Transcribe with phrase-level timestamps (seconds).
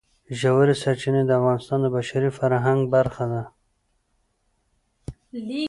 [0.39, 3.43] ژورې سرچینې د افغانستان د بشري فرهنګ برخه ده.